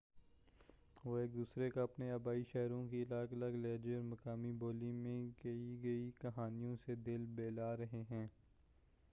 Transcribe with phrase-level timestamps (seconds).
[1.05, 5.19] وہ ایک دوسرے کا اپنے آبائی شہروں کی الگ الگ لہجے اور مقامی بولی میں
[5.37, 8.27] کہی گئی کہانیوں سے دل بہلا رہے ہیں